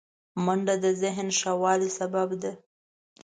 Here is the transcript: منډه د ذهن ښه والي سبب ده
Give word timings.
منډه 0.45 0.75
د 0.83 0.85
ذهن 1.01 1.27
ښه 1.39 1.51
والي 1.63 1.89
سبب 1.99 2.29
ده 2.41 2.51